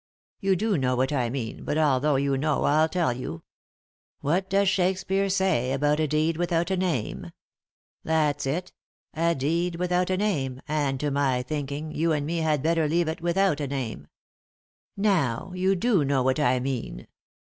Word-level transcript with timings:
You 0.39 0.55
do 0.55 0.79
know 0.79 0.95
what 0.95 1.13
I 1.13 1.29
mean, 1.29 1.63
but 1.63 1.77
although 1.77 2.15
you 2.15 2.35
know 2.35 2.63
I'll 2.63 2.89
tell 2.89 3.13
you. 3.13 3.43
What 4.21 4.49
does 4.49 4.67
Shakespeare 4.67 5.29
say' 5.29 5.73
about 5.73 5.99
a 5.99 6.07
deed 6.07 6.37
without 6.37 6.71
a 6.71 6.75
name'? 6.75 7.31
That's 8.03 8.47
it, 8.47 8.71
a 9.13 9.35
deed 9.35 9.75
without 9.75 10.09
a 10.09 10.17
name, 10.17 10.59
and, 10.67 10.99
to 10.99 11.11
my 11.11 11.43
thinking, 11.43 11.91
you 11.91 12.13
and 12.13 12.25
me 12.25 12.37
had 12.37 12.63
better 12.63 12.87
leave 12.87 13.07
it 13.07 13.21
.without 13.21 13.59
a 13.59 13.67
name. 13.67 14.07
Now, 14.97 15.51
you 15.53 15.75
do 15.75 16.03
know 16.03 16.23
what 16.23 16.39
I 16.39 16.59
mean." 16.59 17.07